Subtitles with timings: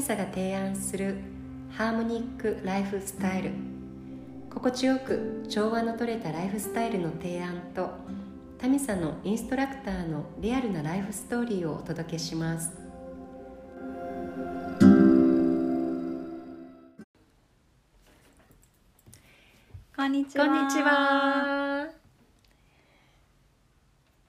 [0.00, 1.16] ミサが提案する
[1.76, 3.50] ハーモニックライフスタイル
[4.48, 7.90] 心地よく調和のとれたライフスタイルの提案と
[8.56, 12.72] タミサのインストラクターのリアルなライフストーリーをお届けします
[19.94, 20.46] こんにちは。
[20.46, 21.88] こんにちは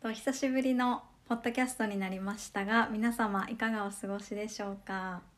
[0.02, 5.31] と久しぶりのポッドキャストになりましたが、皆様いかがお過ごしでしょうか。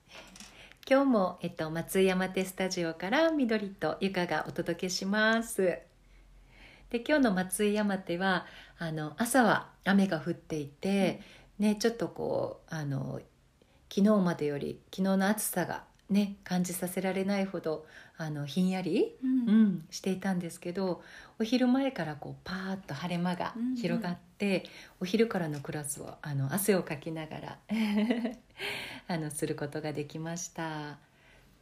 [0.89, 5.79] 今日も、えっと、松井山手スタジオから緑とゆかがお届けします。
[6.89, 8.45] で今日の松井山手は
[8.77, 11.21] あの朝は雨が降っていて、
[11.57, 13.21] ね、ちょっとこうあの
[13.89, 17.85] 昨日までより昨日の暑さがね感じさせられないほど
[18.17, 19.49] あのひんやり、うん。
[19.49, 21.01] うんしていたんですけど
[21.39, 24.63] お昼前からこうパーッと晴れ間が広がって、
[24.99, 27.57] お昼からのクラスはあの汗をかきながら
[29.07, 30.97] あのすることができました。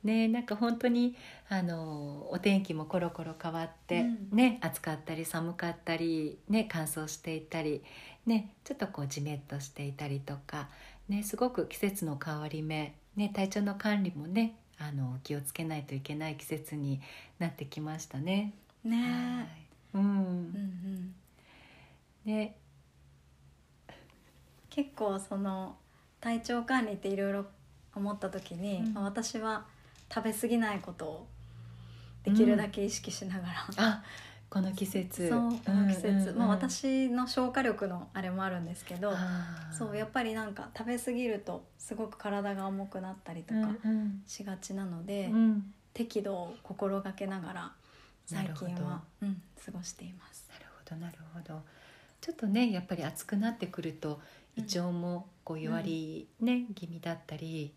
[0.04, 1.16] ね、なんか本当に
[1.48, 7.84] あのお天気もコロコロ変わって、うんね、暑かったり寒かったり、ね、乾燥していたり、
[8.26, 10.70] ね、ちょっとこうジメッとしていたりとか、
[11.08, 17.00] ね、すごく季節の変わり目、ね、体調の管理もねあの気をつけないといけない季節に
[17.38, 18.54] なってきましたね。
[18.84, 21.16] ねはいうんうんうん。
[22.26, 22.56] ね
[24.72, 25.76] 結構その
[26.22, 27.46] 体調管理っていろいろ
[27.96, 28.94] 思った時に、うん。
[28.94, 29.66] まあ私は
[30.14, 31.28] 食べ過ぎないことを
[32.24, 34.04] できるだけ意識しながら、あ
[34.50, 35.30] この季節。
[35.30, 36.38] そうこの季節、うんうんうん。
[36.38, 39.12] まあ私の消化力のあれもあるんですけど。
[39.78, 44.22] そうやっぱりなんか食べ過ぎるとすごく体が重くなったりとうんかうん。
[44.28, 45.74] しがちなので、うん。
[45.94, 47.72] 適度を心がけながら
[48.26, 50.50] 最近は、うん、過ごしています。
[50.54, 51.62] なるほどなるほど。
[52.22, 54.18] ちょっとねやっぱり暑くなってくるとうん
[54.56, 57.74] 胃腸もこう弱り、ね気味だったり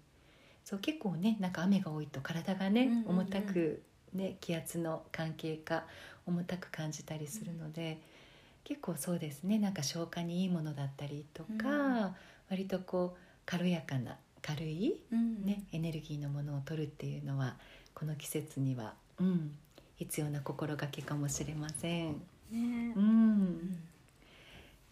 [0.64, 3.82] そう結構ねなんか雨が多いと体がね、重たく、
[4.12, 5.84] ね、気圧の関係か
[6.26, 8.00] 重たく感じたりするので、
[8.65, 12.15] 結構そうですねなんか消化にいいものだったりとか、うん。
[12.50, 17.56] 割とこう軽やかな軽い、うんね、エネルギーのものを取るっていうのは
[17.94, 19.56] この季節には、うん、
[19.97, 22.12] 必要な心がけかもしれません。
[22.50, 22.93] ね。
[22.97, 23.78] うん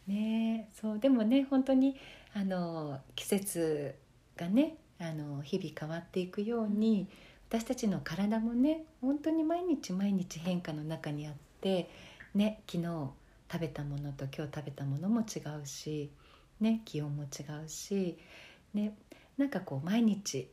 [0.07, 0.69] ね。
[0.81, 1.97] そうでもね本当に
[2.35, 3.95] あの季節
[4.37, 7.09] がねあの日々変わっていくように
[7.49, 11.91] 私たちの体もね本当に毎日毎日変化の中にあって
[12.35, 13.11] ね昨日
[13.53, 16.11] 食べたものと今日食べたものも違うし、
[16.61, 18.17] ね、気温も違うし、
[18.73, 18.95] ね、
[19.37, 20.49] なんかこう毎日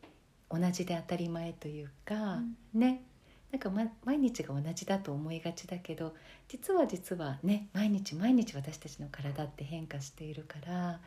[0.52, 2.42] 同じで当たり前というか、
[2.74, 3.04] ね
[3.52, 6.14] なんか、ま、毎日が同じだと思いがちだけど
[6.48, 11.00] 実は実はね毎日毎日私たちの体って変化しているから、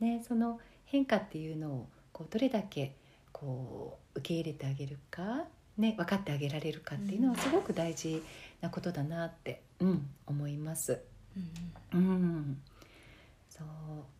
[0.00, 2.94] ね、その変化っていうのをこうどれだけ
[3.32, 5.44] こう受け入れてあげるか、
[5.78, 8.22] ね、分かってあげられるかっていうのはすごく大事
[8.60, 11.00] なことだなって、うん、思います。
[11.92, 12.60] うんうん、
[13.48, 13.66] そう。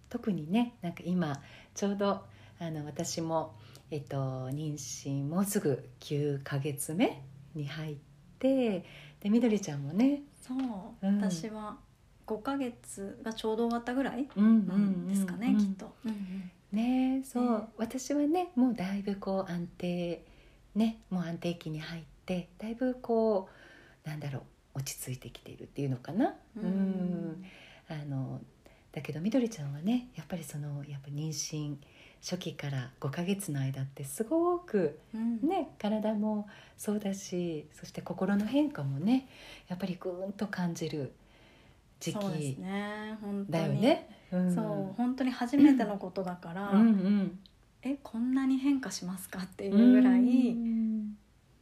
[0.09, 1.41] 特にねなんか今
[1.75, 2.25] ちょうど
[2.59, 3.54] あの私も、
[3.91, 7.22] えっと、妊娠もうすぐ9ヶ月目
[7.55, 7.97] に入っ
[8.38, 8.84] て
[9.21, 11.21] でみどりちゃんもね、そう、うん。
[11.21, 11.77] 私は
[12.27, 15.94] 5ヶ月がちょうど終わったぐらいですかね、うんきっと。
[16.05, 16.50] うん。
[16.72, 17.65] ねそう、ね。
[17.77, 20.25] 私はねもうだいぶこう安定
[20.75, 23.49] ねもう安定期に入ってだいぶこ
[24.05, 24.41] うなんだろ
[24.75, 26.34] う落ち着いてきているっていうのかな。
[26.56, 26.62] うん。
[26.62, 27.44] うん。
[27.88, 28.41] あの
[28.93, 31.77] だけどみどりちゃんはねやっぱりそのやっぱ妊娠
[32.22, 35.41] 初期から5ヶ月の間ってすごくうん。
[35.48, 39.28] ね体もそうだしそして心の変化もね
[39.69, 41.12] やっぱりぐーんと感じる
[41.98, 42.56] 時期
[43.48, 44.08] だよね。
[44.32, 44.54] うん。
[44.54, 44.60] そ
[44.92, 47.38] う本当に初めてのことだから、うんうん。
[47.82, 51.16] えこんなに変化しますかっていうぐらい、うん。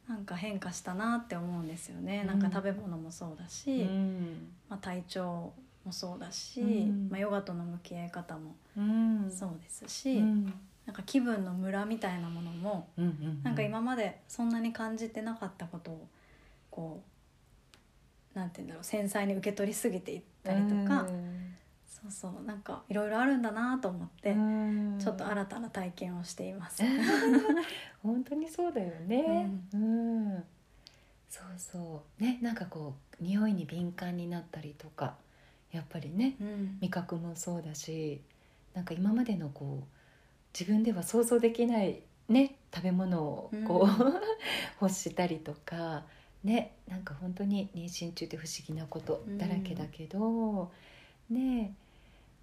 [0.08, 2.50] なんか変化したなって思うんですよね、うんなん。
[2.50, 4.48] か食べ物もそうだし、うん。
[4.68, 5.52] まあ、体調
[5.84, 9.30] もそうだし、うんまあ、ヨガとの向き合い方もうん。
[9.30, 10.52] そうですし、うん。
[10.86, 12.88] なんか気分のムラみたいなものも
[13.42, 16.08] なんか今までそんなに感じてなかったことを
[16.70, 17.02] こ
[18.34, 21.06] うなんて言うんだろう繊細に受け取りすぎていったりとか、
[21.86, 24.96] そうそうなんかいろいろあるんだなと思って、うん。
[24.98, 26.82] ちょっと新たな体験をしています。
[28.02, 29.50] 本当にそうだよね。
[29.72, 30.44] うん、
[31.28, 32.22] そうそう。
[32.22, 35.16] ねなんかこう匂いに敏感になったりとか
[35.72, 36.78] やっぱりねうん。
[36.80, 38.20] 味覚もそうだし
[38.74, 39.86] なんか今までのこう
[40.58, 44.14] 自分では想像できないね食べ物をこう、うん。
[44.80, 46.04] 欲したりとか
[46.44, 50.70] ねなんか本当に妊娠中って不思議なことだらけだけど、
[51.30, 51.74] ね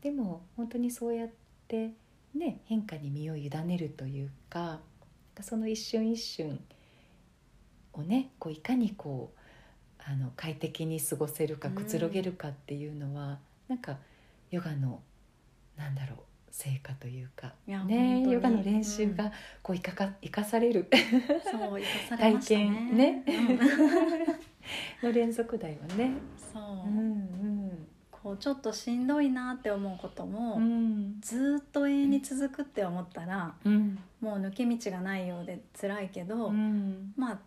[0.01, 1.29] でも本当にそうやっ
[1.67, 1.91] て
[2.35, 4.79] ね変化に身を委ねるというか
[5.41, 6.59] その一瞬一瞬
[7.93, 9.34] をねこういかにこう
[10.07, 13.97] あの快適に過ごせるかくつろげるかっていうのは、なんか
[14.51, 15.01] ヨガの
[15.77, 16.19] なんだろう
[16.51, 19.31] 成果というかねヨガの練習が
[19.61, 20.87] こう生かか生かされる。
[21.51, 22.63] そう生かされましたね。
[22.63, 23.23] 体験ね。
[23.27, 23.31] う
[25.05, 25.05] ん。
[25.09, 26.13] の連続だよね。
[26.53, 30.63] そう、うんこうちょっとしんどいなって思うことも、うん。
[30.63, 33.99] うんずーっと永遠に続くって思ったら、うん。
[34.21, 37.13] もう抜け道がないようで辛いけど、うん。
[37.15, 37.39] まあ、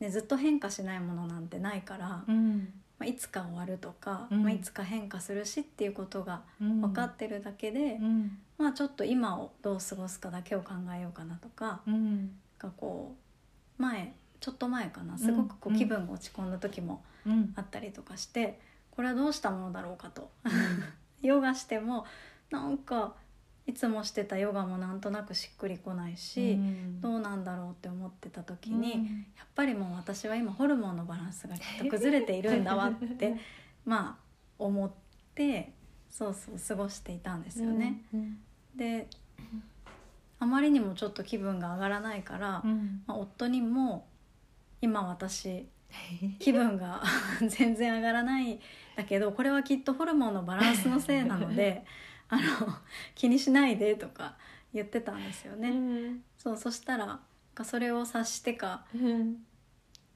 [0.00, 2.72] ね、ずっと変化しないものなんてないから、うん。
[2.98, 4.42] まあ、いつか終わるとか、うん。
[4.42, 6.80] まあ、いつか変化するしっていうことがうん。
[6.80, 8.38] 分かってるだけで、うん。
[8.58, 12.32] まあ、ちょっと今をどう過ごすかだけを考えようかなとかうん。
[12.58, 13.14] がこ
[13.78, 17.52] う前ちょっと前かなすごくこううん気分が落ち込んだ時もうん。
[17.54, 18.58] あったりとかして
[18.90, 20.30] これはどうしたものだろうかと。
[21.22, 22.04] ヨガしても
[22.50, 23.14] なんか
[23.68, 27.00] いつもしてたヨガもなんとなくしっくりこないし、うん。
[27.02, 29.04] どうなんだろうって思ってた時に、うん。
[29.36, 33.36] やっぱりもう私は今ホルモンのバランスがきっと崩れているんだわって
[33.84, 34.24] まあ
[34.58, 34.90] 思っ
[35.34, 35.74] て
[36.08, 38.02] そうそう過ごしていたんですよね。
[38.14, 38.38] うん
[38.74, 39.06] で
[40.40, 43.02] あまりにもちょっと気分が上がらないから、うん。
[43.06, 44.06] まあ、夫にも
[44.80, 45.66] 今私
[46.38, 47.02] 気分が
[47.46, 48.60] 全然上がらないん
[48.96, 51.84] だけどこれはきっとホルモンのバランスのせいなので
[52.28, 52.42] あの
[53.14, 54.36] 気にしないでとか
[54.72, 55.70] 言ってたんですよね。
[55.70, 56.22] うん。
[56.36, 57.20] そうそしたら
[57.64, 59.36] それを察してかうん。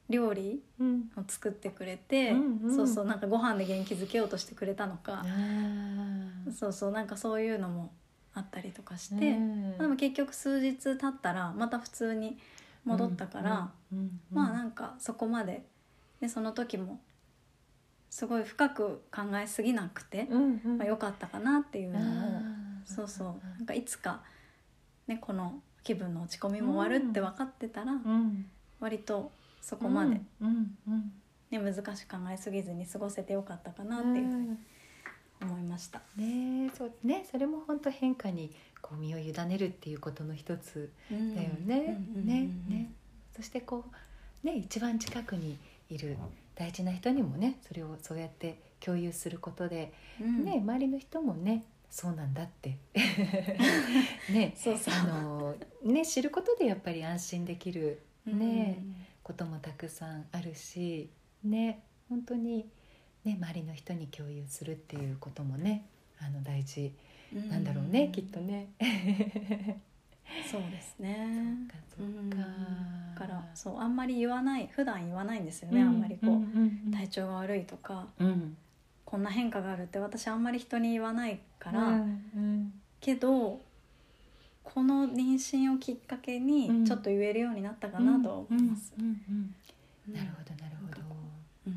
[0.08, 2.60] 料理うんを作ってくれて、うん。
[2.64, 5.24] うんそうそうなんかご飯で元気づけようとしてくれたのか。
[6.58, 7.92] そうそうなんかそういうのも
[8.34, 9.78] あったりとかして、うん。
[9.78, 12.38] でも結局数日経ったらまた普通に
[12.84, 14.10] 戻ったから、うんうん。
[14.32, 15.64] まあなんかそこまで
[16.20, 17.00] でその時も
[18.12, 20.76] すごい深く考えすぎなくて、うんうん。
[20.76, 22.02] まあ、良かったかなっていうのを、
[22.84, 23.26] そうそう。
[23.56, 24.20] なんかいつか、
[25.06, 28.44] ね、この気分の落ち込みも終わるって分かってたら、うん。
[28.80, 29.32] 割と
[29.62, 31.12] そこまで、うんうん。
[31.50, 34.58] ね、難しく考えすぎずに過ごせてよかったかなっていうふうに
[35.40, 36.02] 思いました。
[36.18, 37.26] ねそうね。
[37.30, 41.98] それも本当変化にこう身を委ねるっていうことの一つだよね。
[42.14, 42.92] ねね。
[43.34, 43.86] そしてこ
[44.44, 45.56] うね一番近くに
[45.88, 46.18] いる
[46.54, 50.44] 大事な人にもねそれをそうやって共有することで、うん。
[50.44, 52.78] ね周りの人もねそうなんだって。
[54.32, 54.54] ね
[54.88, 58.78] あのね知ることでやっぱり安心できるね
[59.22, 61.10] こともたくさんあるし
[61.44, 62.66] ね本当に
[63.24, 65.86] ね周りの人に共有するっていうこともね
[66.18, 66.92] あの大事
[67.34, 68.68] うんなんだろうね、きっとね。
[70.50, 71.56] そうですね
[71.96, 78.08] そっかそっかだからそうあんまり言わない普段言わないんですよね、あんまりこう、ん体調が悪いとか。
[78.18, 78.56] うん。
[79.04, 82.72] こんな変化があるって私あんまり人に言わないから、うんうん。
[82.98, 83.60] けど
[84.64, 86.46] この妊娠をきっかけうん。
[86.46, 88.94] にちょっと言えるようになったかなとは思います。
[88.96, 89.04] な
[90.22, 91.72] るほどなるほど。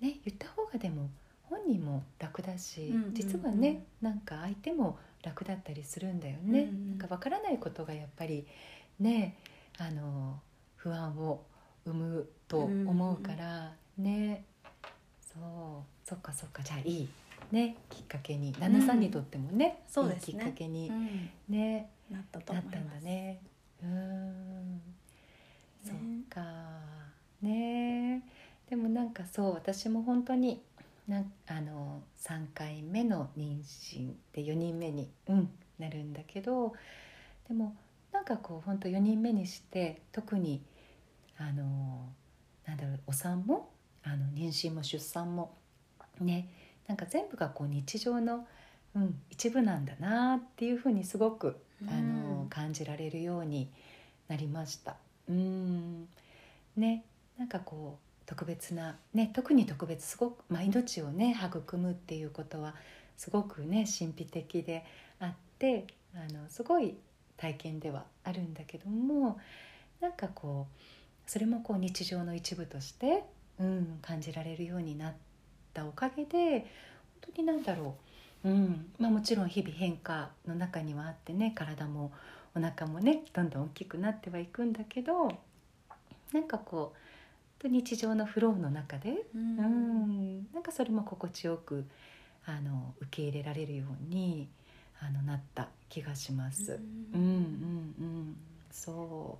[0.00, 1.08] ね言った方がでも
[1.44, 3.14] 本人も楽だし、うんうんうん。
[3.14, 6.88] 実はねなんか相手も楽だったりするんだよね、うんうん。
[6.90, 8.46] なんかわからないことがやっぱり
[9.00, 9.34] ね
[9.78, 10.38] あの
[10.76, 11.44] 不安を
[11.84, 14.44] 生むと思うから、ね。
[15.20, 17.08] そうそっかそっかじゃあいい
[17.52, 17.76] ね。
[17.90, 20.34] きっかけに旦那さんにとってもね、そうですね。
[20.34, 21.30] いいきっかけにうん。
[21.48, 22.96] ね、なったとなった思います。
[22.98, 23.40] んだね。
[23.82, 24.80] うーん、
[25.84, 25.96] そっ
[26.28, 26.42] か。
[27.42, 28.22] ね。
[28.68, 30.60] でもなんかそう私も本当に
[31.06, 36.72] なんあの3回目の妊娠で4人目に、うん、なるんだけど
[37.46, 37.76] でも
[38.26, 40.62] かこう本当4人目にして特に
[41.38, 42.08] あの
[42.66, 43.70] なんだろうお産も
[44.02, 45.54] あの妊娠も出産も
[46.20, 46.50] ね
[46.86, 48.46] なんか全部がこう日常の、
[48.94, 51.56] うん、一部なんだなっていうふうにすごく
[51.88, 53.68] あの、うん感じられるように
[54.28, 54.96] なりました。
[55.28, 56.08] うん
[56.76, 57.04] ね
[57.36, 62.74] なんかこう特別な、ね、特に特別すごく、まあ、命をね育むっていうことは
[63.16, 64.84] すごくね神秘的で
[65.20, 66.96] あってあのすごい
[67.36, 69.38] 体験ではあるんだけども
[70.00, 70.80] なんかこう
[71.30, 73.24] それもこう日常の一部として、
[73.58, 75.14] うん、感じられるようになっ
[75.72, 76.60] たおかげで
[77.22, 77.96] 本当になんだろ
[78.44, 82.12] う、うんまあ、もちろん日々変化の中にはあってね体も
[82.54, 85.30] お腹もねどんどん大きくなってはいくんだけど
[86.32, 89.56] なんかこう日常のフローの中で、ううん
[90.40, 91.86] ん、なんかそれも心地よく
[92.44, 94.48] あの受け入れられるように
[95.00, 96.72] あのなった気がします。
[96.72, 96.80] うん。
[97.14, 98.36] うんうん、
[98.70, 99.38] そ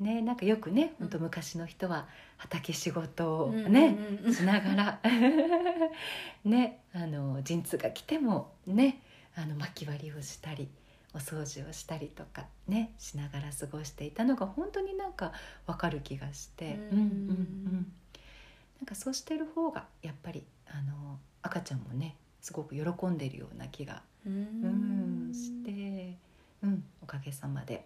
[0.00, 0.02] う。
[0.02, 4.34] ねなんかよくね本当昔の人は畑仕事をね、うん。
[4.34, 5.00] しながら。
[6.44, 9.00] ねあの陣痛が来てもね
[9.36, 10.68] あの巻き割りをしたり
[11.14, 15.32] お掃除をしたりとかねしながら過ごしていたのが本当になんか
[15.66, 16.98] わかる気がして、うん。
[16.98, 17.02] うんうんう
[17.76, 17.92] ん。
[18.80, 26.16] なんかそうしてる方がやっぱりあの赤ちゃんもねすごく喜んでるような気が、ううんん、して、
[26.62, 27.84] うん、おかげさまで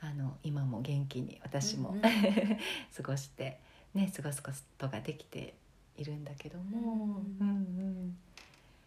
[0.00, 2.02] あの今も元気に私も、うんうん。
[2.96, 3.58] 過ごして、
[3.94, 5.54] ね、過ごすことができて
[5.96, 7.48] いるんだけども、ううん。
[8.08, 8.16] ん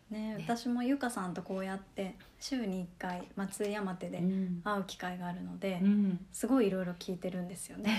[0.09, 0.38] ねね。
[0.39, 4.62] 私もゆかさんとこうやって週に1回松井山手でうん。
[4.63, 6.25] 会う機会があるので、うん。
[6.31, 7.91] すごいいろいろ聞いてるんですよね。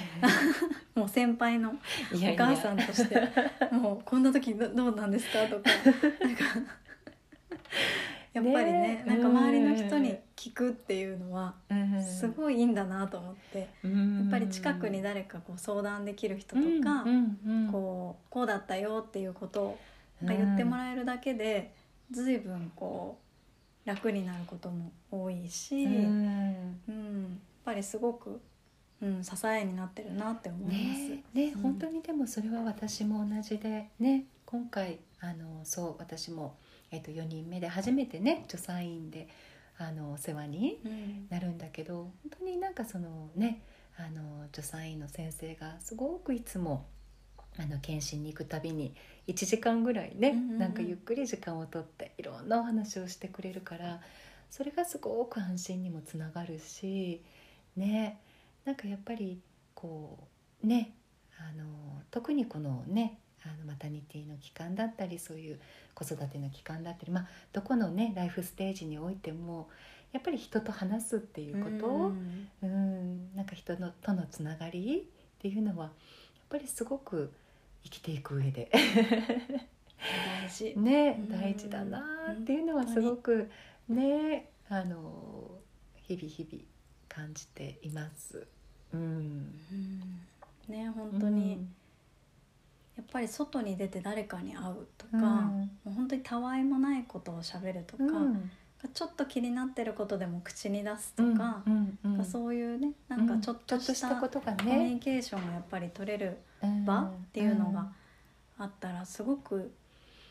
[0.94, 3.20] もう先輩のお母さんとして
[3.72, 5.46] もうこんな時どどうなんですか？
[5.48, 5.70] とか
[6.20, 6.44] なんか
[8.34, 13.66] やっぱりねねなんか周りの人に聞くっていうのはうんすごいいいんだなと思って、や
[14.26, 17.04] っぱり近くに誰かこう相談できる人とか、
[17.70, 19.78] こうこうだったよっていうことを
[20.20, 21.72] なんか言ってもらえるだけで
[22.10, 23.18] 随分こ
[23.84, 26.26] う楽になることも多いし、ううん。
[26.88, 28.40] んやっぱりすごく、
[29.00, 30.76] うん、支えになってるなって思います。
[30.76, 31.60] ねね、うん。
[31.62, 36.56] 本当にでもそれは私も同じでね今回あのそう私も、
[36.94, 39.28] えっと4人目で初めてね助産院で
[39.78, 41.26] あのお世話にうん。
[41.28, 43.62] なるんだけど本当になんかそのね
[43.96, 46.86] あの助産院の先生がすごくいつも
[47.58, 48.94] あの検診に行くたびに
[49.28, 50.58] 1時間ぐらいね、うんうんうん。
[50.58, 54.00] なんかゆっくり時間をとっていろんなお話をしてくれるから
[54.50, 57.22] それがすごく安心にもつながるし
[57.76, 58.20] ね
[58.64, 59.40] なんかやっぱり
[59.74, 60.18] こ
[60.62, 60.94] うね
[61.38, 61.64] あの
[62.10, 65.60] 特にこのねあのマタニティの期間だったりそういう
[65.94, 69.68] 子育ての期間だったり、まあ、どこのねライフステージにおいても
[70.14, 72.48] やっぱり人と話すっていうこと、うん。
[72.62, 75.08] うんなんか人のとのつながり
[75.38, 75.92] っていうのはやっ
[76.48, 77.32] ぱりすごく
[77.82, 78.70] 生きていく上で。
[78.72, 80.74] 大事。
[80.78, 81.40] ねうん。
[81.40, 82.00] 大事だな
[82.32, 83.50] っていうのはすごく
[83.88, 85.50] ねあの
[85.96, 86.64] 日々日々
[87.08, 88.46] 感じています。
[88.92, 90.20] うん、うん。
[90.68, 91.66] ね本当に、
[92.96, 95.20] やっぱり外に出て誰かに会うとか、うん。
[95.22, 98.50] もう本当にたわいもないことをしゃべるとか、うん。
[98.92, 101.62] ちょっと気になってることでも口に出すうんとか、
[102.20, 106.84] うそういうねなんかちょっとししたたことがコミュねニケーションがやっぱり取れるうん。
[106.84, 107.90] 場っていうのが
[108.58, 109.72] あったらすごく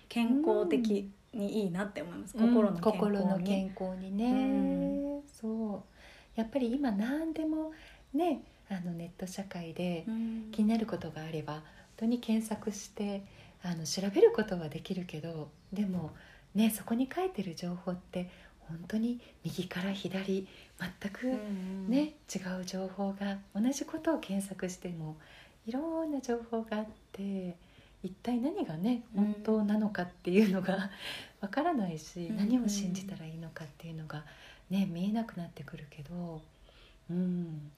[0.08, 4.16] 健康的にいいなって思います、心の健康に。
[4.16, 5.84] ね、うそ
[6.38, 6.40] う。
[6.40, 7.72] やっぱり今何でも
[8.14, 10.50] ねあのネット社会でうん。
[10.52, 11.62] 気になることがあれば本
[11.98, 13.24] 当に検索して
[13.62, 16.12] あの調べることはできるけどでも
[16.54, 20.48] ねそこに書いてる情報って本当に右から左
[21.02, 25.16] 全くうんね、違う情報が同じことを検索しても
[25.66, 27.56] いろんな情報があって
[28.04, 29.24] 一体何がねうん。
[29.26, 30.90] 本当なのかっていうのが
[31.40, 32.38] わからないし、うん。
[32.38, 34.26] 何を信じたらいいのかっていうのが、
[34.70, 36.42] ね、見えなくなってくるけど、
[37.10, 37.72] うん、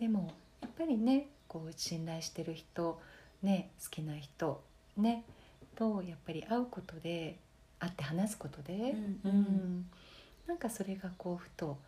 [0.00, 3.00] でもやっぱりねこう信頼してる人、
[3.42, 4.62] ね、好きな人、
[4.96, 5.24] ね、
[5.74, 7.36] とやっぱり会うことで
[7.78, 9.30] 会って話すことで、うんうん。
[9.30, 9.86] うん。
[10.46, 11.78] なんかそれがこうふと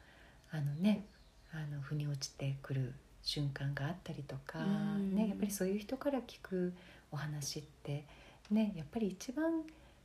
[0.50, 1.04] あのね
[1.52, 2.92] あの腑に落ちてくる
[3.22, 5.14] 瞬間があったりとか、うん。
[5.14, 6.72] ね、やっぱりそういう人から聞く
[7.12, 8.04] お話って、
[8.50, 9.62] ね、やっぱり一番、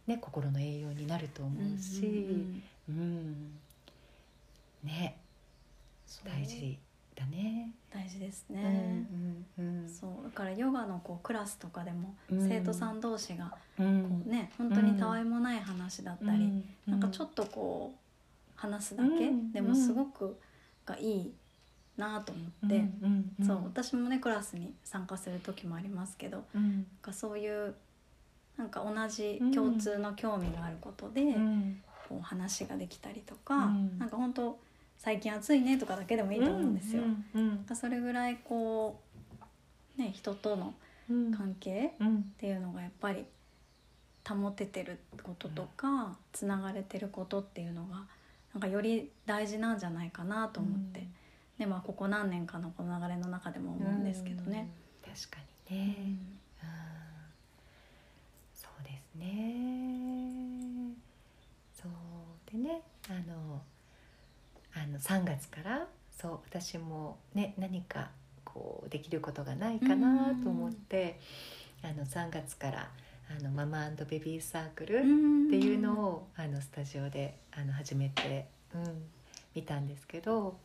[0.08, 3.60] ね、心の栄養になると思うし、うんうんうん。
[4.84, 5.18] ね。
[6.26, 6.78] 大事
[7.20, 7.72] だね。
[7.92, 9.90] 大事ですうね、んうんうん。
[9.90, 12.48] そうだからヨガのこうクラスとかでもうん。
[12.48, 14.04] 生徒さん同士がうん。
[14.04, 18.00] こうね本当にたわいもない話だったり、なんかちょっとこう
[18.56, 19.52] 話すだけ、うん。
[19.52, 20.40] でもすごく
[20.86, 21.34] がいい
[21.98, 26.64] なと思って、うんうんそう私もねクラスに参加する時もありますけどうん。
[26.64, 27.76] なんかそういう
[28.58, 31.82] なんか同じ共通の興味があることで、うん。
[32.10, 34.00] こう話ができたりとか、うん。
[34.00, 34.60] なんか本当
[35.00, 37.04] 最近暑いねとかだけでもいいと思うんですよ。
[37.04, 37.40] うんう
[37.74, 39.00] んそれぐらいこ
[39.98, 40.74] うね人との
[41.10, 42.18] うん関係うん。
[42.18, 43.26] っていうのがやっぱり
[44.28, 48.06] 保ててることとかつながれてることっていうのが
[48.54, 51.08] なんかより大事なんじゃないかなと思って、
[51.58, 54.70] でまあここ何年かのこの流れの中でも思うんですけどね。
[55.06, 55.14] うん。
[55.14, 55.38] 確か
[55.70, 56.20] にね、うん。
[58.54, 60.94] そうですね。
[61.74, 62.52] そう。
[62.52, 63.62] でねあの
[64.82, 68.10] あの3月からそう私もね何か
[68.46, 71.20] こうできることがないかなと思って、
[71.84, 72.90] あの3月から
[73.30, 75.06] あのママベビーサークル、って
[75.58, 79.04] いうのをあのスタジオであの始めて、うん、
[79.54, 80.58] 見たんですけど、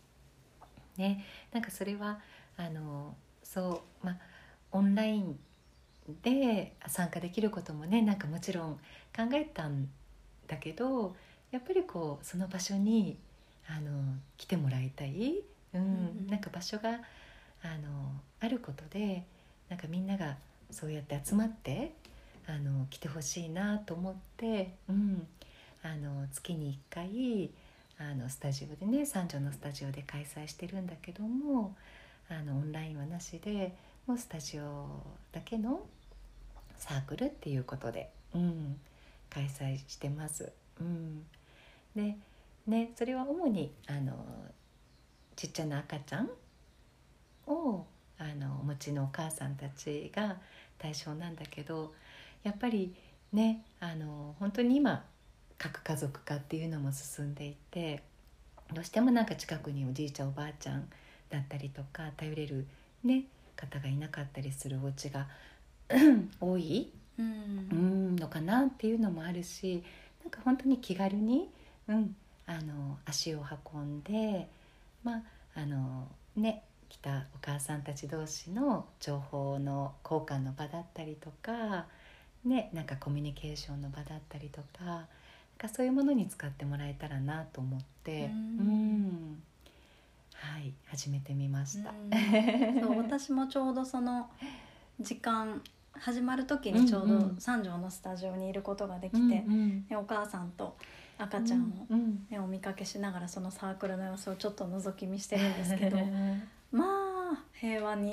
[0.96, 2.20] ね、なんかそれは
[2.56, 4.18] あのそうまあ
[4.72, 5.38] オンライン
[6.22, 8.74] で参加できることもねなんかもちろん
[9.14, 9.88] 考えたん
[10.46, 11.14] だけど
[11.50, 13.18] やっぱりこうその場所に
[13.68, 13.90] あの
[14.36, 15.42] 来てもらいたい、
[15.74, 15.80] うん。
[15.80, 15.84] う
[16.26, 16.90] んなんか場所が
[17.62, 19.24] あのあることで
[19.68, 20.36] なんかみんなが
[20.70, 21.92] そうやって集まって
[22.46, 25.26] あの来てほしいなと思って、うん、
[25.82, 27.50] あの月に1回
[27.98, 31.74] あのスタジオでね三条のスタジオで開催してるんだけども
[32.28, 33.74] あのオンラインはなしで
[34.06, 34.86] もうスタジオ
[35.32, 35.80] だけの
[36.76, 38.76] サークルっていうことで、うん、
[39.30, 40.52] 開催してます。
[40.80, 41.24] うん、
[41.94, 42.16] で
[42.66, 44.12] ねそれは主にあの
[45.36, 46.30] ちっちゃな赤ちゃん
[47.46, 47.84] を
[48.18, 50.36] あのお持ちのお母さんたちが
[50.78, 51.92] 対象なんだけど
[52.42, 52.94] やっぱり
[53.32, 55.04] ねあの本当に今
[55.58, 58.02] 核家族化っていうのも進んでいて
[58.72, 60.88] どうしてもなんか近くにおじいちゃんおばあちゃん
[61.30, 62.66] だったりとか頼れる、
[63.02, 63.24] ね、
[63.56, 65.26] 方がいなかったりするお家が
[66.40, 67.26] 多い、うん。
[67.70, 69.82] うん、のかなっていうのもあるし
[70.22, 71.50] なんか本当に気軽に、
[71.88, 73.42] うん、あの足を
[73.74, 74.48] 運んで
[75.02, 75.22] まあ
[75.56, 81.86] あのね来たお母さんたち同士の情報の交換の場だったりとか、
[82.44, 85.06] ね、なんかコミュニケーションの場だったりとかなん
[85.58, 88.28] かそういうものに使ってもらえたらなと思って、う
[90.34, 91.90] はい始めてみました。
[91.90, 92.80] うん。
[92.80, 94.28] そう私もちょうどその
[95.00, 99.86] 時間始まる時にちょうど三条のスタジオにいることができて、うんうん。
[99.86, 100.76] でお母さんと
[101.18, 102.26] 赤ちゃんを、うんうん。
[102.30, 105.98] ね、お見かけしながらそのサークルの様子をちょっと覗き見してるんですけど。
[106.72, 108.10] まあ平和に。
[108.10, 108.12] も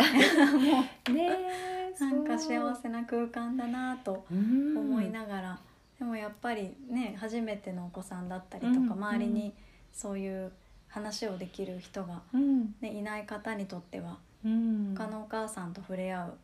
[1.10, 4.78] うねえなんか幸せな空間だなとうん。
[4.78, 5.60] 思いながら、
[6.00, 9.54] でもやっぱりね初めてのお子さんだったりとうんか、周りに
[9.92, 10.52] そういう
[10.88, 12.76] 話をできる人が、うん。
[12.82, 14.94] ね、いない方にとってはうん。
[14.96, 16.38] 他のお母さんと触れ合う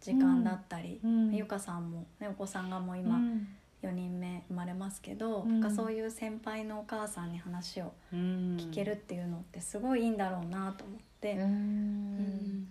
[0.00, 3.46] 時間だったり、うんゆかさんも、ね、お子さんがもうう今ん
[3.82, 5.60] 4人目生まれますけど、うん。
[5.60, 8.56] なんかそういう先輩のお母さんに話をうん。
[8.58, 11.40] 聞けるっていうのってすごいいいんだろうなと思って、うん。
[11.40, 12.68] うん。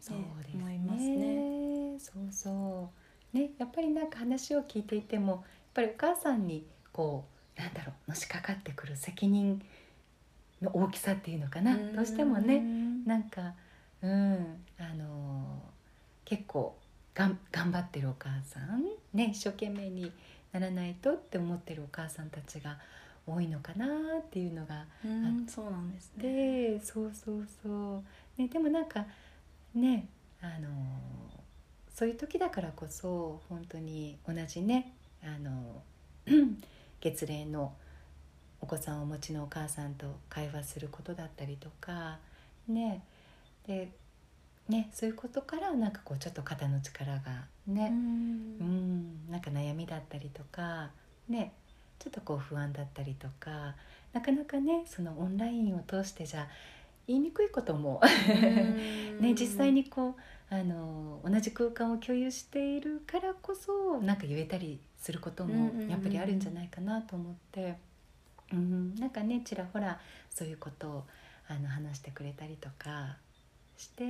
[0.00, 0.62] そうですね。
[0.62, 1.98] 思いますね。
[1.98, 3.06] そうそう。
[3.36, 5.42] ねやっぱりなんか話を聞いていてもやっ
[5.74, 7.24] ぱりお母さんにこ
[7.56, 9.62] うなんだろうのしかかってくる責任
[10.62, 12.62] の大きさっていうのかな、どうしてもね
[13.04, 13.54] なんか
[14.02, 15.62] うんあの
[16.24, 16.76] 結構
[17.14, 20.12] がん頑張ってるお母さんね一生懸命に
[20.58, 22.78] ならないとって思ってるお母さんたちが
[23.26, 23.86] 多いのかな
[24.20, 26.78] っていうのがうんそうなんですね。
[26.78, 28.02] でそうそうそ
[28.38, 29.04] う、ね、でもなんか
[29.74, 30.08] ね
[30.40, 30.68] あの
[31.94, 34.92] そういう時だからこそ本当に同じね
[35.22, 35.82] あの
[37.00, 37.72] 月齢の
[38.60, 42.18] お子さんをお持ちのお母さんと会話することだったりとか。
[42.68, 43.02] ね。
[43.66, 43.90] で
[44.68, 47.20] ねそういうことからなんかこうちょっと肩の力がう
[47.66, 47.92] ね、ん。
[48.60, 50.90] うん、なんか悩みだったりとか
[51.28, 51.52] ね
[51.98, 53.74] ちょっとこう不安だったりとか
[54.12, 56.48] なかなかねそのオンラインを通してじゃ
[57.06, 58.00] 言いにくいことも
[59.20, 60.14] ね実際にこう
[60.54, 67.76] あの同じ空間を共有しているからこそなんか言えたりすることもやっぱりあるんじゃないかなと思って、
[68.52, 70.00] うん、なんかねちらほら
[70.30, 71.04] そういうことを
[71.48, 73.16] あの話してくれたりとか
[73.76, 74.04] して、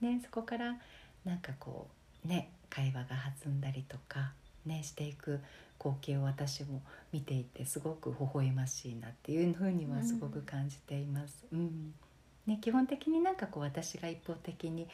[0.00, 0.76] ね、そこから
[1.24, 3.08] なんかこうね会話が
[3.44, 4.32] 弾んだりとか、
[4.66, 5.40] ね、していく
[5.78, 11.46] 光景を私も見ていてすごく微笑ましいなっていうふうにはすごく感じています。
[11.52, 11.94] うん
[12.46, 14.88] ね、基本的になんかこう私が一方的に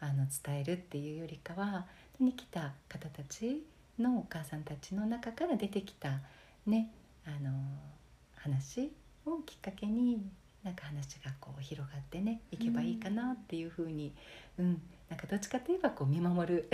[0.00, 1.86] あの伝えるっていうよりかは
[2.18, 3.62] に来た方たち
[3.98, 6.20] のお母さんたちの中から出てきた
[6.66, 6.90] ね
[7.26, 7.50] あの
[8.36, 8.92] 話
[9.26, 10.22] をきっかけに
[10.62, 14.12] なんか話がこう広がってねいけばいいかなっていうふうに、
[14.58, 16.70] うん、なんかどっちかといえばこう見守る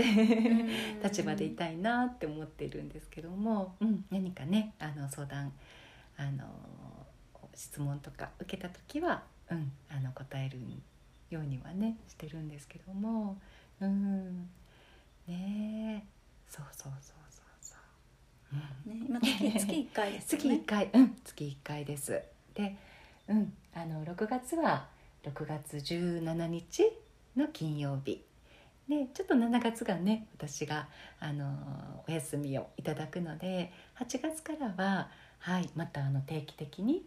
[1.03, 5.53] 立場でいたいなって思っているんですけども、うん、何かねあの相談
[6.19, 6.45] あの
[7.55, 10.59] 質問とか受けた時は、うん、あの答える
[11.31, 13.39] ようにはねしてるんですけども、
[13.81, 14.43] うん、
[15.27, 16.07] ねえ
[16.47, 17.75] そうそうそうそうそ
[18.55, 20.65] う、うん、ね今月月一回ですよ月ね1。
[20.67, 22.23] 回、うん、月1回です。
[22.55, 22.77] で、
[23.29, 24.89] うん、あの6月は
[25.25, 26.93] 6月17日
[27.35, 28.26] の金曜日。
[28.89, 37.05] で、ちょっと7月がね、私があのお休みをいただくので、8月からははい、またあの定期的に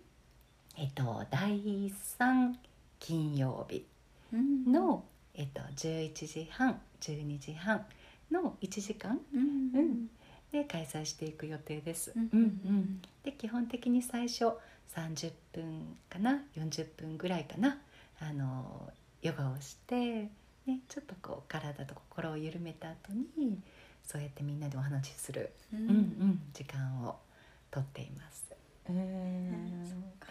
[0.77, 2.53] えっと第3
[2.99, 3.85] 金曜日
[4.33, 4.71] うん。
[4.71, 7.85] の、えっと11時半、12時半
[8.31, 9.41] の1時間うん。
[9.73, 10.09] うん。
[10.51, 12.13] で開催していく予定です。
[12.15, 13.01] うんうんうん。
[13.23, 14.53] で基本的に最初
[14.95, 17.77] 30分かな40分ぐらいかな
[18.19, 18.89] あの
[19.21, 20.29] ヨガをして、
[20.69, 23.59] ね、ちょっとこう体と心を緩めた後に
[24.05, 27.17] そうやってみんなでお話しする、ううんうん、時間を
[27.71, 28.53] とっています。
[28.87, 30.27] うん そうか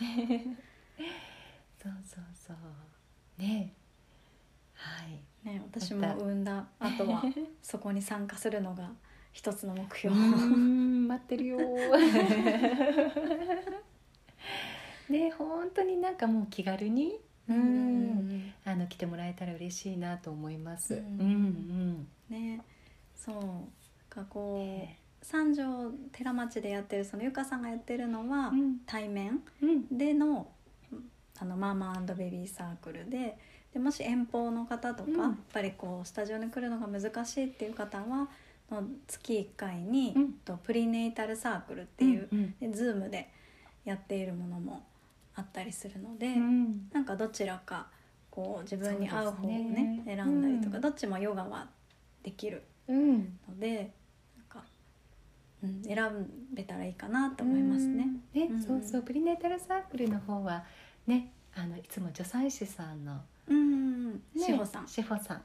[1.83, 2.24] そうそう。
[2.46, 3.72] そうね。
[4.74, 5.20] はい。
[5.46, 7.22] ね、私も産んだ後は
[7.62, 8.90] そこに参加するのが
[9.33, 10.14] 一つの目う標。
[10.14, 11.59] ん待ってるよ。
[15.09, 18.08] ね本当になんかもう気軽にううん。
[18.38, 20.94] んあの来てもらえたら嬉しいなと思います。
[20.94, 22.34] ううんんうん。
[22.56, 22.61] ね、
[23.14, 24.11] そう。
[24.11, 28.78] かこう三条寺町でやってるそのゆかさんがやってるのはうん。
[28.87, 29.96] 対面うん。
[29.96, 30.48] での
[31.40, 33.38] あのママベビーサークルで
[33.72, 35.18] でもし遠方の方とか、うん。
[35.18, 38.28] やっぱりこうスタジオに来るのが難しいっていう方は
[38.70, 40.32] の月1回に、うん。
[40.44, 43.30] とプリネイタルサークルっていう、うんで Zoom で
[43.84, 44.84] やっているものも
[45.38, 46.88] あったりするので、うん。
[46.92, 47.87] なんかどちらか
[48.31, 50.03] こう自分に合う方をねね。
[50.05, 50.83] 選んだりとか、うん。
[50.83, 51.68] どっちもヨガは
[52.24, 53.18] できるうん。
[53.48, 53.92] ので
[54.37, 54.64] なんか、
[55.62, 58.09] うん、選べたらいいかなと思いますね。
[58.35, 59.03] ね、うんそうそう。
[59.03, 60.64] プリネータルサークルの方は
[61.07, 64.88] ねあのいつも助産師さんの、うん、ね、志保さん。
[64.88, 65.42] 志保さん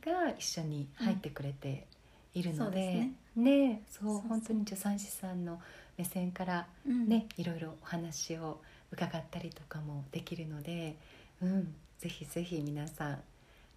[0.00, 1.86] が一緒に入ってくれて
[2.32, 2.92] いるので
[3.34, 5.60] すでね、ねそう本当に助産師さんの
[5.98, 7.06] 目線からうん。
[7.08, 10.96] ね、いろいろお話を伺ったりとかもできるので、
[11.42, 13.18] うん、ぜひぜひ皆さん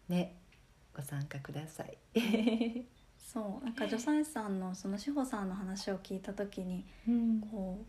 [0.08, 0.36] ね
[0.96, 1.98] ご参加ください。
[3.18, 7.42] そうなんか助産師さんのその志保さんの話を聞いた時にうん。
[7.42, 7.80] こ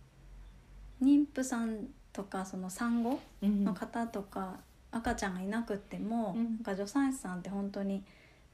[1.00, 4.60] う妊婦さんとかその産後うんの方とか、
[4.92, 6.44] 赤ちゃんがいなくっても、うん。
[6.44, 8.04] なんか助産師さんって本当に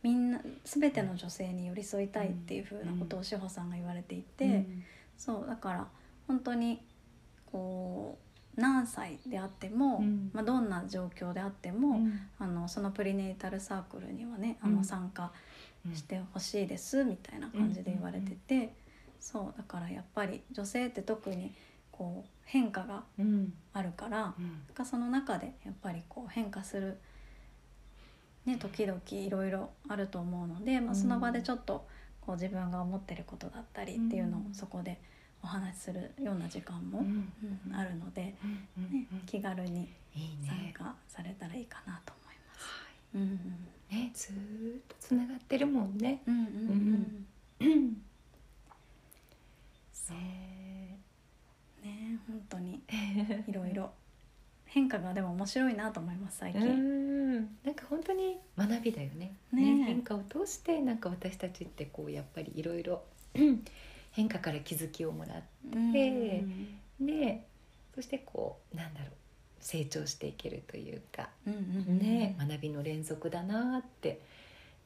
[0.03, 4.85] みんな全ての女性に寄り添いたいっていうふうなことを志保さんが言われていて、うん。
[5.17, 5.89] そうだから
[6.27, 6.81] 本当に
[7.51, 8.28] こう
[8.59, 10.31] 何歳であっても、うん。
[10.33, 12.21] まあ、どんな状況であっても、うん。
[12.39, 14.77] あのそのプリネイタルサークルにはねあうん。
[14.77, 15.33] の参加
[15.95, 18.75] してほしいですみたいな感じで言われてて、
[19.21, 21.55] そうだからやっぱり女性って特に
[21.93, 24.75] こう変化がうんあるから、うん。
[24.75, 26.99] かその中でやっぱりこう変化する、
[28.45, 31.87] ね、時々いろいろあると思うので、まあ、その場でちょっと
[32.21, 34.55] こう自分が思ってることだったりっていうのをうん。
[34.55, 35.01] そこで
[35.43, 37.33] お話しするような時間も、うん。
[37.67, 39.21] うんあるので、うんうんねうん。
[39.27, 40.73] 気軽にいい参ね。
[40.77, 42.61] 加されたらいいかなと思います。
[42.65, 42.69] は
[43.15, 46.23] うんうんいねずーっとつながってるもんね。
[46.27, 47.27] うんうん
[47.61, 48.03] うんうん。
[49.93, 50.17] そう。
[50.17, 50.99] ね。
[51.83, 52.83] ね本当に
[53.49, 53.93] いろいろ。
[54.71, 56.67] 変化がでも面白いなと思います最う近。
[56.67, 57.37] ん。
[57.65, 59.35] なんか本当に学びだよね。
[59.53, 59.75] ね。
[59.77, 63.03] ね変化を通してなんか私たちってこうやっぱりいろいろ
[63.35, 63.65] うん
[64.13, 65.43] 変化から気づきをもらっ
[65.73, 65.93] うん。
[65.93, 66.45] て
[67.01, 67.45] て
[67.95, 69.11] そしてこうなんだろう
[69.61, 74.21] 成長していけるというかうんうんね学びの連続だなって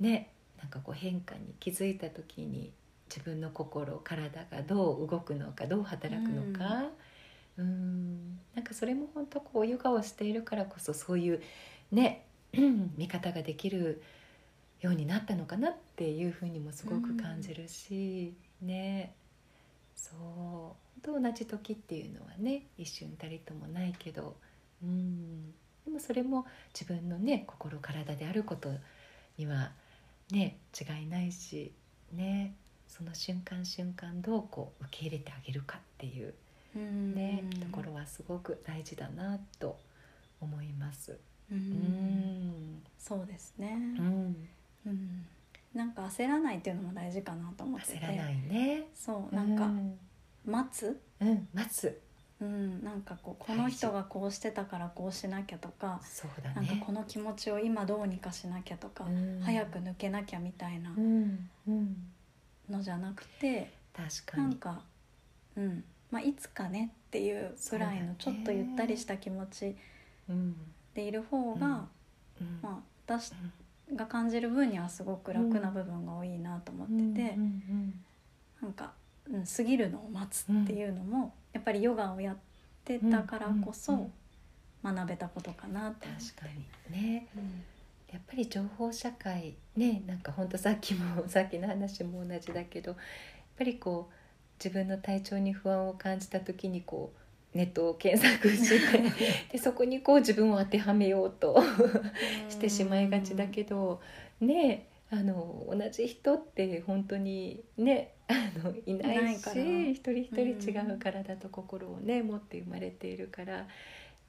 [0.01, 2.73] ねなんかこう変化に気づいた時に
[3.09, 6.91] 自分の心体がどう動くのかどう働くのか
[7.59, 8.39] うん。
[8.55, 11.43] なんかそれも本当こうヨガをしているからこそそういう
[11.91, 12.25] ね
[12.97, 14.03] 見方ができる
[14.81, 19.15] ようになったのかなっていうふうにもすごく感じるし、ね。
[19.95, 20.19] そう。
[20.19, 24.37] 本当同じ時っていうのはね一瞬たりともないけど。
[24.83, 25.53] うん。
[25.85, 28.71] でもそれも自分のね心体であること
[29.37, 29.73] には
[30.31, 31.73] ね違いないし
[32.13, 32.55] ね。
[32.89, 36.35] その瞬間瞬間どうこう受け入れてあげるかっていう
[36.75, 39.79] うんね、ところはすごく大事だなと
[40.41, 41.19] 思います。
[41.51, 43.77] ううんん、そうですね。
[43.99, 44.49] うん、
[44.87, 45.27] うん
[45.75, 47.99] なんか焦らないっていうのも大事かなと思ってて。
[47.99, 48.85] 焦らないね。
[48.95, 49.99] そうなんかうん、
[50.45, 51.01] 待つ？
[51.21, 52.01] うん、待つ。
[52.41, 56.83] うん、なんかこうこの人がこうしてたからこうしなきゃとか、そうだなんかね。
[56.85, 60.91] この気持ちを今どうにかしなきゃとか、うん早く抜けなきゃみたいな
[62.69, 64.43] のじゃなくて、確かに。
[64.43, 64.83] なんか、
[65.57, 69.77] うんまあ、いつかねっていうぐらいのちょっとゆったりした気持ち
[70.29, 70.57] うん、
[70.95, 71.87] でいる方が、
[72.41, 73.33] うん、まあ、私
[73.95, 77.37] が感じる分にはすごく楽な部分が多いなと思ってて、
[78.61, 78.93] なんか、
[79.31, 82.37] うん、過ぎるのを待つっていうのも、やっぱりヨガをやっ
[82.85, 84.11] てたからこそ
[84.83, 86.09] 学べたことかなって。
[86.09, 86.47] 確か
[86.91, 87.29] にね。
[87.37, 87.63] うん。
[88.13, 93.01] やっぱり情報社会ねなんかほんとさっきも さっきの話も同じだけどやっ
[93.57, 94.15] ぱりこう
[94.63, 97.22] 自分の体調に不安を感じた時にこう
[97.55, 99.03] ネットを検索して
[99.53, 101.63] でそこにこう自分を当てはめようと
[102.49, 104.01] してしまいがちだけど
[104.41, 108.35] ねあの同じ人って本当にねあ
[108.65, 113.67] のいないし一人一人違う体と心をね持って生まれているからやっ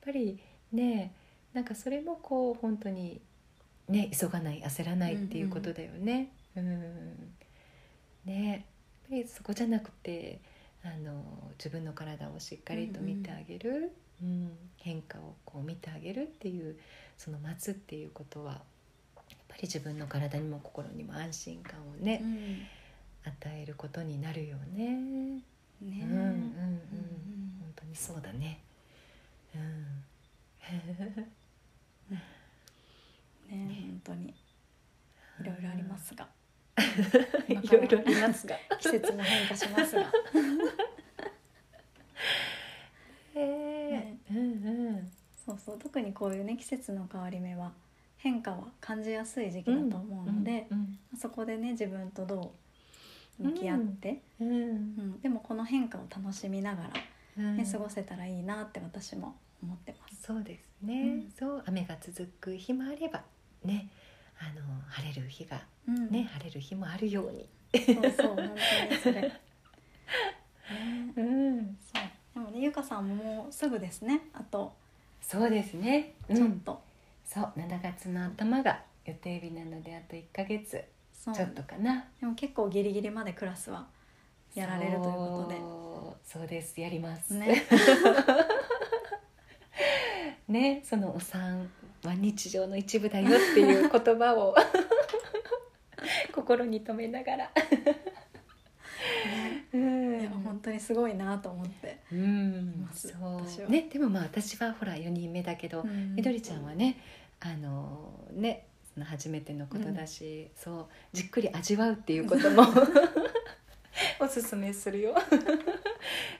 [0.03, 0.39] ぱり
[0.73, 1.13] ね
[1.53, 3.21] なんかそれもこう本当に
[3.88, 6.29] ね急がない焦らないっていうことだよね。
[6.55, 7.33] うん。
[8.25, 8.65] ね
[9.09, 10.41] やっぱりそこじゃなくて
[10.84, 11.24] あの
[11.58, 13.91] 自分の体をしっかりと見てあげる、
[14.22, 16.78] うん変化をこう見てあげるっていう
[17.17, 18.62] その待つっていうことはやっ
[19.48, 22.67] ぱり自分の体にも心にも安心感をね、うん。
[23.26, 24.84] 与えることになるよね。
[24.84, 25.41] ね。
[25.82, 26.41] うんうんうん、
[27.62, 28.60] 本当にそうだね。
[29.56, 29.62] うん。
[33.50, 33.86] ね。
[33.88, 34.34] 本当に。
[35.41, 36.28] いろいろありますが
[37.47, 37.99] いろいろ。
[37.99, 38.57] ありますが。
[38.79, 40.12] 季節も変化しますが。
[43.36, 44.41] へえ、うんう
[44.91, 45.12] ん。
[45.45, 45.79] そうそう。
[45.79, 47.73] 特にこういうね季節の変わり目は
[48.17, 52.55] 変化は感じやすい時期だと思うので、うんそこでね自分とど
[53.39, 54.51] う向き合って、うん。
[54.51, 55.21] うん。
[55.21, 56.89] でもこの変化を楽しみながら、
[57.38, 57.57] うん。
[57.57, 60.23] ね過ごせたらいいなって私も思ってます。
[60.23, 61.31] そうですね、うん。
[61.38, 61.63] そう。
[61.67, 63.23] 雨が続く日もあれば
[63.63, 63.89] ね
[64.49, 66.10] あの晴れる日がうん。
[66.10, 68.51] ね、晴れる日もあるように、そうそう本当に
[69.01, 69.21] それ。
[69.21, 69.39] ね。
[71.15, 72.03] うん、そう。
[72.34, 74.21] でもねゆかさんももうすぐですね。
[74.34, 74.71] あと。
[75.21, 76.82] そうですね、うん、ちょっと、
[77.25, 80.84] そう7月の頭が予定日なのであと1ヶ月。
[81.13, 81.36] そう。
[81.36, 82.06] ちょっとかな。
[82.19, 83.88] でも結構ギリギリまでクラスは
[84.53, 85.58] やられるということで。
[85.58, 86.79] そうそうです。
[86.79, 87.34] やります。
[87.34, 87.63] ね。
[90.47, 91.69] ねそのお産
[92.07, 94.55] は日常の一部だよっていう言葉を
[96.33, 97.51] 心に留めながら、
[99.73, 100.21] うん。
[100.21, 102.89] いや本当にすごいなと思って、うん。
[102.93, 103.09] そ
[103.67, 103.71] う。
[103.71, 106.15] ねでもまあ私はほら4人目だけど、うん。
[106.15, 106.97] みどりちゃんはね
[107.39, 112.63] あのねその初めてのことだし、そうじっくり味わうっていうことも。
[114.19, 115.15] おすすめするよ。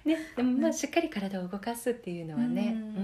[0.06, 3.03] ねでもまあしっかり体を動かすっていうのはね、うんうんうん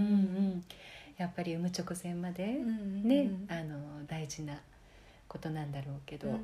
[1.19, 3.47] やっぱり産む直前まで、うんね、うん。
[3.49, 4.59] あの大事な
[5.27, 6.41] ことなんだろうけど、うんうん。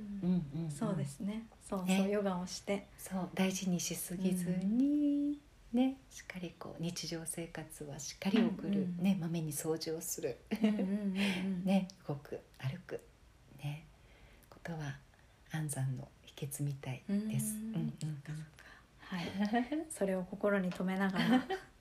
[0.56, 1.46] うんうんそうですね。
[1.68, 2.86] そうそう、ねヨガをして。
[2.98, 5.40] そう大事にしすぎずに、
[5.74, 13.02] ねしっかりこう日常生活はしっかり送る、うんうんねまめに掃除をする、うんうんうんうん ね動く歩く。
[13.64, 13.86] ね。
[14.50, 14.98] ことは
[15.52, 17.56] 安産の秘訣みたいです。
[17.56, 18.46] うんうんうん。
[19.00, 19.26] はい。
[19.90, 21.46] それを心に留めながら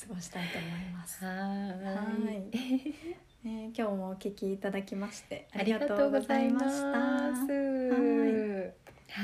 [0.00, 1.24] 過ごしたいと思います。
[1.24, 2.34] ははーい。
[3.44, 6.76] えー 今日もお聞きいただきましてあありがとうございまます。
[6.76, 6.88] した。
[7.00, 7.30] は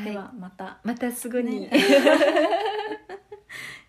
[0.03, 1.61] いではまたまたすぐに。
[1.63, 1.71] ね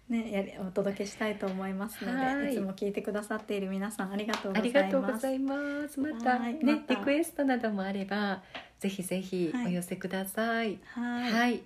[0.10, 5.22] ねやりお届けしたいと思いますのはいで、いつも聞いてくださっている皆さんありがとうあございりがとうごます。
[5.24, 6.00] ざいます。
[6.00, 8.44] またはいねまたリクエストなどもあれば
[8.80, 10.78] ぜひぜひはいお寄せください。
[10.86, 11.64] はい、はい。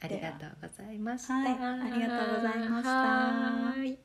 [0.00, 1.32] ありがとうございました。
[1.34, 1.50] はいあ
[1.96, 3.98] りがとうございましたはい